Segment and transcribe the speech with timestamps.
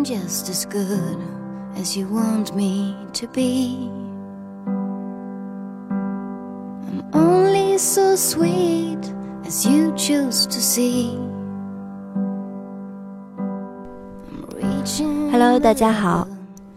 [0.00, 1.18] I'm just as good
[1.76, 3.90] as you want me to be.
[6.88, 8.96] I'm only so sweet
[9.44, 11.18] as you choose to see.
[15.30, 16.26] Hello，大家好，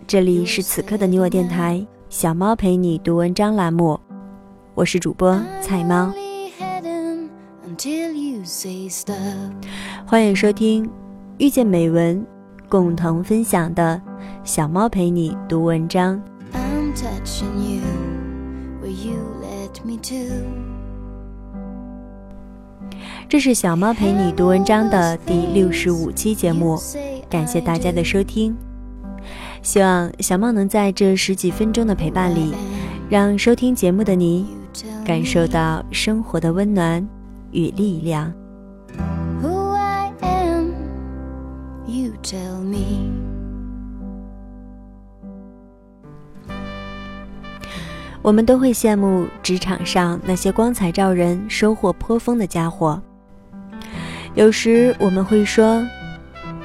[0.06, 3.98] 这里是此刻的你我电台，小猫陪你读文章栏目，
[4.76, 6.12] 我是主播菜猫.
[10.06, 10.90] 欢迎收听
[11.38, 12.22] 遇见美文，
[12.74, 14.02] 共同分享的
[14.44, 16.20] 小猫陪你读文章。
[16.54, 17.84] I'm touching you
[18.82, 19.14] where you
[19.44, 20.44] let me to.
[23.30, 26.80] 这是小猫陪你读文章的第六十五期节目，
[27.30, 28.56] 感谢大家的收听。
[29.62, 32.56] 希望小猫能在这十几分钟的陪伴里，
[33.08, 34.48] 让收听节目的你
[35.06, 37.08] 感受到生活的温暖
[37.52, 38.34] 与力量。
[42.24, 43.12] Tell me.
[48.22, 53.02] 我们都会羡慕职场上那些光彩照人、收获颇丰的家伙。
[54.34, 55.86] 有时我们会说，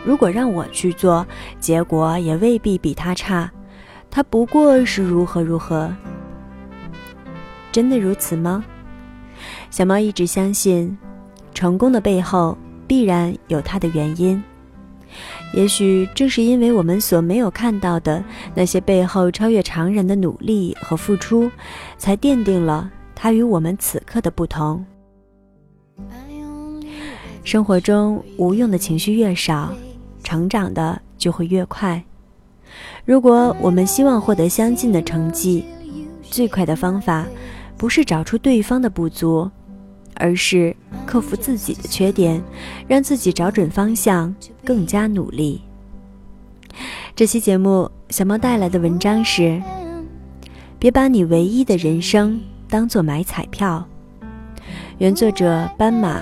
[0.04, 1.26] 如果让我去做，
[1.58, 3.50] 结果也未必比他差。
[4.08, 5.92] 他不过是如何如何。
[7.72, 8.64] 真的如此吗？
[9.68, 10.96] 小猫一直相信，
[11.52, 12.56] 成功的背后
[12.86, 14.42] 必然有它的原因。
[15.54, 18.22] 也许正是因为我们所没有看到的
[18.54, 21.50] 那些背后超越常人的努力和付出，
[21.96, 24.84] 才奠定了它与我们此刻的不同。
[27.44, 29.72] 生活中无用的情绪越少，
[30.22, 32.02] 成长的就会越快。
[33.06, 35.64] 如果我们希望获得相近的成绩，
[36.22, 37.24] 最快的方法
[37.78, 39.50] 不是找出对方的不足，
[40.18, 40.74] 而是
[41.06, 42.42] 克服自己的缺点，
[42.86, 45.62] 让自己找准方向，更加努力。
[47.16, 49.60] 这期节目，小猫带来的文章是：
[50.78, 53.86] 别把你唯一的人生当做买彩票。
[54.98, 56.20] 原作者斑马，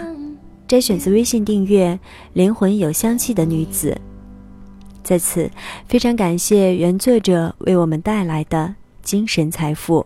[0.69, 1.99] 摘选自微信订阅
[2.35, 3.99] “灵魂有香气的女子”。
[5.03, 5.51] 在此，
[5.87, 10.05] 非常感谢原作者为我们带来的精神财富。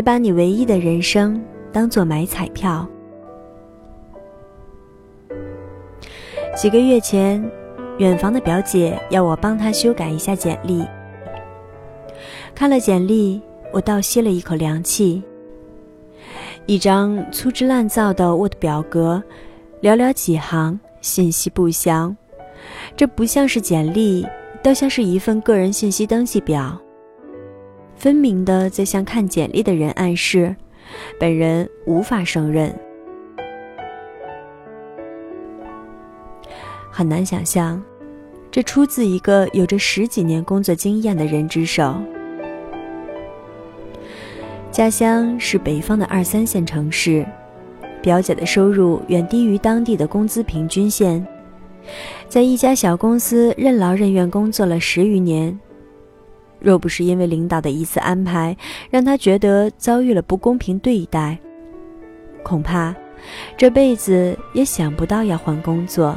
[0.00, 2.88] 别把你唯一的人生当做买彩票。
[6.56, 7.44] 几个月前，
[7.98, 10.86] 远房的表姐要我帮她修改一下简历。
[12.54, 13.42] 看了简历，
[13.74, 15.22] 我倒吸了一口凉气。
[16.64, 19.22] 一张粗制滥造的 Word 表格，
[19.82, 22.16] 寥寥几行，信息不详。
[22.96, 24.26] 这不像是简历，
[24.62, 26.80] 倒像是一份个人信息登记表。
[28.00, 30.56] 分明的在向看简历的人暗示，
[31.18, 32.74] 本人无法胜任。
[36.90, 37.80] 很难想象，
[38.50, 41.94] 这出自一个有着十几年工作经验的人之手。
[44.72, 47.26] 家乡是北方的二三线城市，
[48.00, 51.26] 表姐的收入远低于当地的工资平均线，
[52.30, 55.60] 在一家小公司任劳任怨工作了十余年。
[56.60, 58.56] 若不是因为领导的一次安排，
[58.90, 61.38] 让他觉得遭遇了不公平对待，
[62.42, 62.94] 恐怕
[63.56, 66.16] 这辈子也想不到要换工作。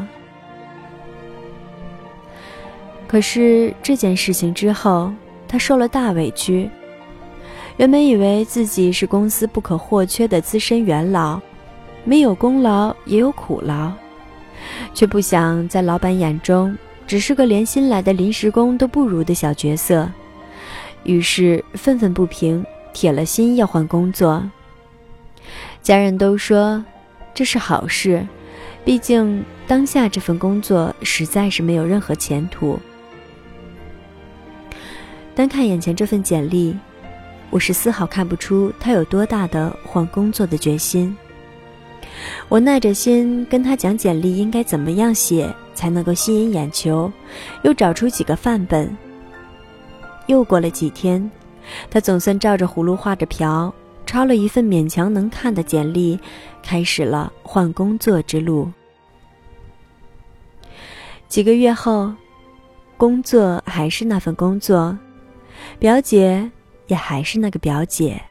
[3.07, 5.13] 可是这件事情之后，
[5.47, 6.69] 他受了大委屈。
[7.77, 11.39] 原本以为自己是公司不可或缺的资深元老，
[12.03, 13.91] 没有功劳也有苦劳，
[14.93, 20.09] 却不想在老板眼中只是个连新来的临时工都不如的小角色。
[21.03, 24.43] 于是愤愤不平，铁了心要换工作。
[25.81, 26.83] 家人都说
[27.33, 28.25] 这是好事，
[28.85, 32.79] 毕竟当下这份工作实在是没有任何前途。
[35.35, 36.75] 单看眼前这份简历，
[37.49, 41.15] 我是丝毫看不出他有多大的换工作的决心。
[42.47, 47.11] 我耐着心跟他讲简历应该怎么样写才能够吸引眼球，
[47.63, 48.95] 又找出几个范本。
[50.27, 51.29] 又过了几天，
[51.89, 53.73] 他总算照着葫芦画着瓢，
[54.05, 56.19] 抄了一份勉强能看的简历，
[56.61, 58.71] 开始了换工作之路。
[61.27, 62.13] 几个月后，
[62.95, 64.97] 工作还是那份工作，
[65.79, 66.51] 表姐
[66.87, 68.21] 也还是那个表姐。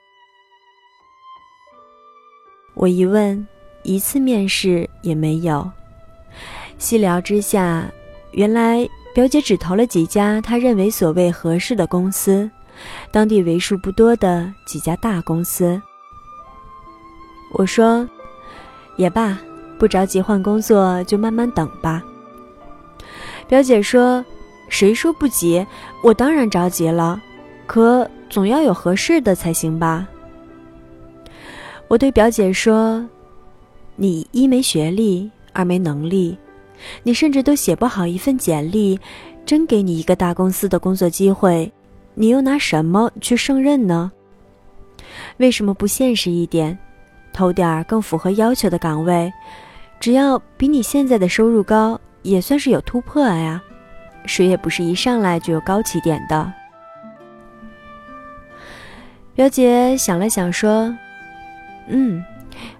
[2.74, 3.46] 我一问，
[3.82, 5.70] 一次面试也没有。
[6.78, 7.84] 细聊之下，
[8.30, 12.50] 原来表姐只投了几家她认为所谓合适的公司，
[13.10, 15.80] 当地为数不多的几家大公司。
[17.52, 18.08] 我说，
[18.96, 19.38] 也罢，
[19.78, 22.02] 不着急换工作，就慢慢等吧。
[23.46, 24.24] 表姐说
[24.70, 25.66] ：“谁说不急？
[26.02, 27.20] 我当然着急了，
[27.66, 30.08] 可总要有合适的才行吧。”
[31.88, 33.06] 我对表姐说
[33.96, 36.38] ：“你一没学历，二没能力，
[37.02, 38.98] 你甚至都写不好一份简历，
[39.44, 41.72] 真给你一个大公司的工作机会，
[42.14, 44.10] 你又拿什么去胜任呢？
[45.36, 46.78] 为什么不现实一点，
[47.32, 49.32] 投点儿更符合要求的岗位？
[50.00, 53.60] 只要比你现在的收入高。”也算是有突破呀，
[54.26, 56.52] 谁也不是一上来就有高起点的。
[59.34, 60.96] 表姐想了想说
[61.90, 62.24] ：“嗯，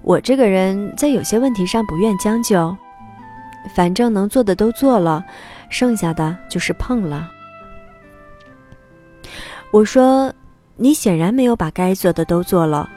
[0.03, 2.77] 我这个人在有些问题上不愿将就，
[3.75, 5.25] 反正能做的都做了，
[5.69, 7.31] 剩下的就是碰了。”
[9.73, 10.33] 我说
[10.77, 12.89] ：“你显然没有把该做的都做了。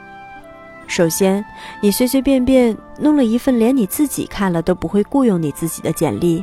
[0.86, 1.44] 首先，
[1.80, 6.42] 你随随便便。”弄了一份连你自己看了都不会雇佣你自己的简历，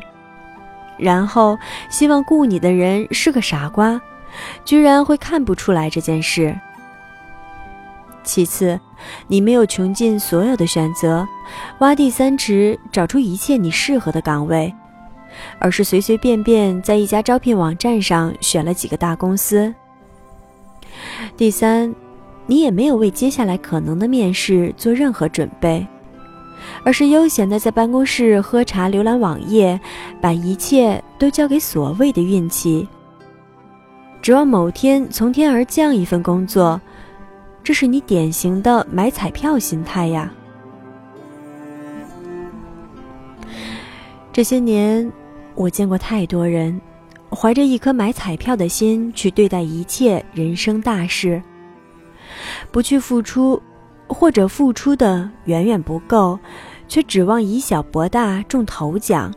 [1.00, 1.58] 然后
[1.90, 4.00] 希望雇你的人是个傻瓜，
[4.64, 6.56] 居然会看不出来这件事。
[8.24, 8.80] 其次，
[9.28, 11.28] 你没有穷尽所有的选择，
[11.80, 14.74] 挖地三尺找出一切你适合的岗位，
[15.60, 19.74] 而是随随便便在一家招聘网站上选了几个大公司。
[21.36, 21.94] 第三，
[22.46, 25.86] 你也没有为接下来可能的面试做任何准备。
[26.86, 29.78] 而是悠闲的在办公室喝茶、浏览网页，
[30.22, 32.88] 把一切都交给所谓的运气，
[34.22, 36.80] 指望某天从天而降一份工作，
[37.64, 40.32] 这是你典型的买彩票心态呀。
[44.32, 45.12] 这些年，
[45.56, 46.80] 我见过太多人，
[47.30, 51.42] 怀着一颗买彩票的心去对待一切人生大事，
[52.72, 53.62] 不去付出。
[54.06, 56.38] 或者付出的远远不够，
[56.88, 59.34] 却指望以小博大中头奖，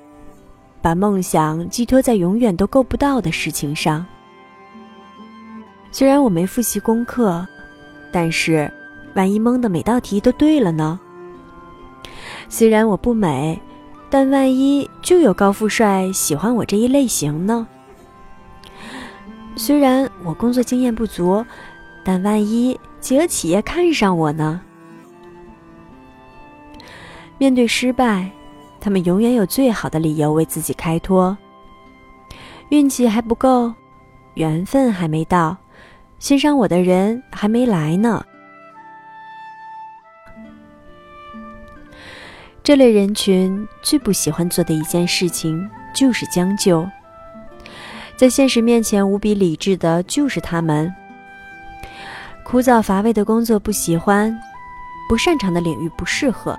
[0.82, 4.04] 把梦想寄托在永远都够不到的事情上。
[5.90, 7.46] 虽然我没复习功课，
[8.12, 8.70] 但是
[9.14, 10.98] 万一蒙的每道题都对了呢？
[12.48, 13.60] 虽然我不美，
[14.08, 17.66] 但万一就有高富帅喜欢我这一类型呢？
[19.56, 21.44] 虽然我工作经验不足，
[22.04, 24.60] 但万一企鹅企业看上我呢？
[27.38, 28.30] 面对失败，
[28.80, 31.36] 他们永远有最好的理由为自己开脱。
[32.68, 33.72] 运气还不够，
[34.34, 35.56] 缘分还没到，
[36.18, 38.24] 欣赏我的人还没来呢。
[42.62, 46.84] 这类人群最不喜欢做的一件事情就是将就，
[48.16, 50.92] 在现实面前无比理智的就是他们。
[52.44, 54.36] 枯燥乏味的工作不喜欢，
[55.08, 56.58] 不擅长的领域不适合。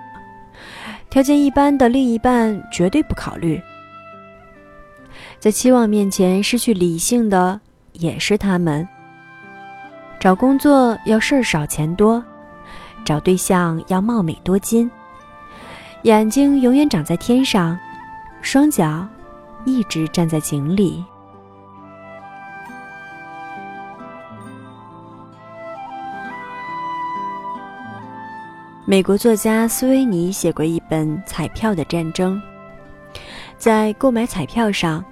[1.10, 3.62] 条件一般的另一半绝对不考虑，
[5.40, 7.60] 在期望面前失去理性的
[7.94, 8.88] 也是他们。
[10.20, 12.24] 找工作要事儿少钱多，
[13.06, 14.90] 找对象要貌美多金，
[16.02, 17.78] 眼睛永远长在天上，
[18.42, 19.08] 双脚
[19.64, 21.06] 一直站在井里。
[28.86, 32.42] 美国作家斯维尼写过一本《彩票的战争》。
[33.58, 35.04] 在购买彩票上，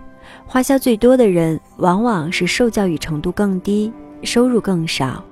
[0.48, 3.92] 花销最多的人往往是受教育程度更低、
[4.26, 5.24] 收入更少。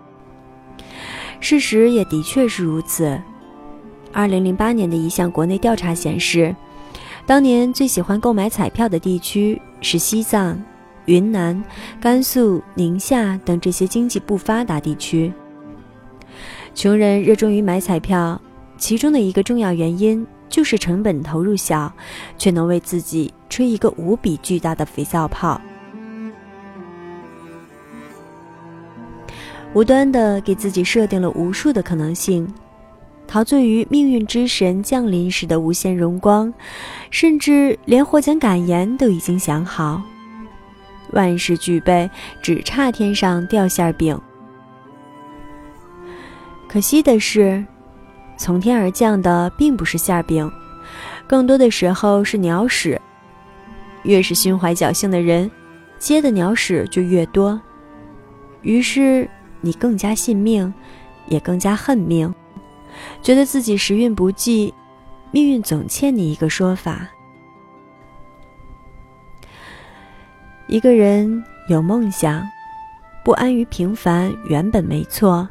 [1.40, 3.20] 事实也的确是如此。
[4.14, 6.56] 二零零八年的一项国内调查显示，
[7.26, 10.62] 当年最喜欢购买彩票的地区是西藏、
[11.06, 11.62] 云南、
[12.00, 15.34] 甘肃、宁夏等这些经济不发达地区。
[16.76, 18.40] 穷人热衷于买彩票，
[18.78, 21.92] 其中的一个重要原因就是成本投入小，
[22.38, 25.60] 却能为自己吹一个无比巨大的肥皂泡，
[29.74, 32.48] 无端的给自己设定了无数的可能性，
[33.25, 36.53] 陶醉于命运之神降临时的无限荣光，
[37.10, 40.00] 甚至连获奖感言都已经想好，
[41.13, 42.08] 万事俱备，
[42.39, 44.20] 只差天上掉馅饼。
[46.68, 47.63] 可惜的是，
[48.38, 50.50] 从天而降的并不是馅饼，
[51.25, 53.00] 更多的时候是鸟屎。
[54.03, 55.50] 越是心怀侥幸的人，
[55.98, 57.60] 接的鸟屎就越多。
[58.62, 59.30] 于是
[59.65, 60.74] 你更加信命，
[61.27, 62.36] 也更加恨命，
[63.22, 64.74] 觉得自己时运不济，
[65.32, 67.08] 命运总欠你一个说法。
[70.67, 72.46] 一个人有梦想，
[73.24, 75.48] 不安于平凡，原本没错。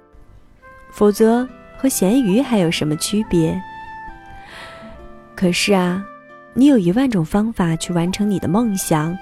[0.90, 3.58] 否则，和咸鱼还有什么区别？
[5.34, 6.04] 可是啊，
[6.52, 9.16] 你有一万种方法去完成你的梦想，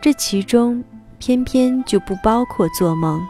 [0.00, 0.82] 这其中
[1.20, 3.24] 偏偏就不包括做梦。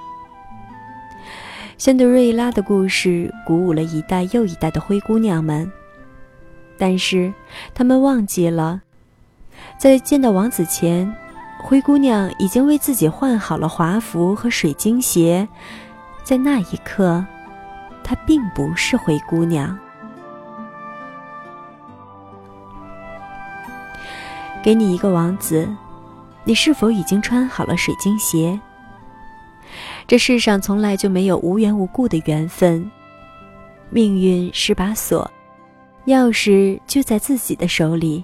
[1.76, 5.70] 仙德瑞拉的故事鼓舞了一代又一代的灰姑娘们，
[6.78, 7.32] 但是
[7.74, 8.80] 她们忘记了，
[9.76, 11.12] 在见到王子前，
[11.60, 15.46] 灰姑娘已经为自己换好了华服和水晶鞋。
[16.22, 17.24] 在那一刻，
[18.04, 19.76] 她并不是灰姑娘。
[24.62, 25.68] 给你一个王子，
[26.44, 28.58] 你是否已经穿好了水晶鞋？
[30.06, 32.90] 这世上从来就没有无缘无故的缘分，
[33.90, 35.30] 命运是把锁，
[36.06, 38.22] 钥匙就在自己的手里，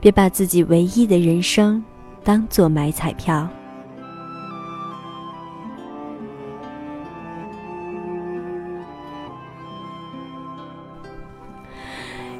[0.00, 1.82] 别把自己唯一的人生
[2.24, 3.48] 当做买彩票。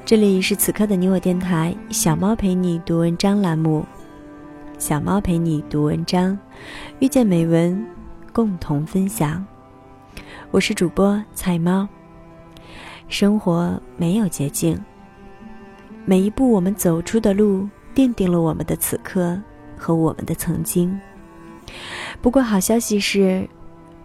[0.04, 3.84] 这里是此刻的你我电台，小猫陪你读文章栏目，
[4.78, 6.38] 小猫陪你读文章，
[6.98, 7.97] 遇见美文。
[8.38, 9.44] 共同分享，
[10.52, 11.88] 我是主播菜猫。
[13.08, 14.80] 生活没有捷径，
[16.04, 19.36] 每一步我们走出的路，奠定了我们的此刻
[19.76, 20.96] 和我们的曾经。
[22.22, 23.44] 不过好消息是，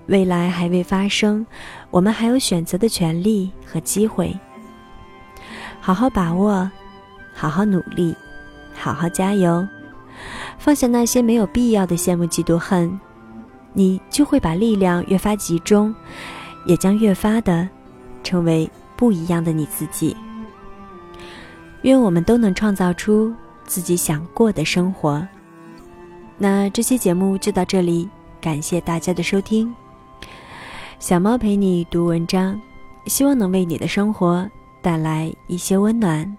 [0.08, 1.46] 未来还未发生，
[1.92, 4.36] 我们还有选择的权利和机会。
[5.80, 6.68] 好好把握，
[7.36, 8.16] 好好努力，
[8.74, 9.68] 好好加油，
[10.58, 13.00] 放下那些没有必要的羡慕、嫉妒、恨。
[13.74, 15.94] 你就会把力量越发集中，
[16.66, 17.68] 也将越发的
[18.24, 20.16] 成为不一样的你自己。
[21.82, 23.34] 愿我们都能创造出
[23.66, 25.28] 自己想过的生活。
[26.38, 29.74] 那这期节目就到这里，感谢大家的收听。
[31.00, 32.60] 小猫陪你读文章，
[33.08, 34.50] 希望能为你的生活
[34.82, 36.38] 带来一些温暖，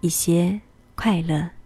[0.00, 0.60] 一些
[0.94, 1.57] 快乐。